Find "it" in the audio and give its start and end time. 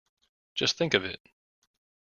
1.05-1.21